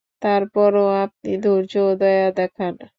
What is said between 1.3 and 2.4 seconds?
ধৈর্য ও দয়া